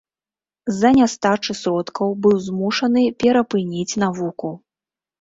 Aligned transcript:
З-за 0.71 0.89
нястачы 0.99 1.51
сродкаў 1.61 2.09
быў 2.25 2.35
змушаны 2.49 3.07
перапыніць 3.23 3.91
навуку. 4.07 4.57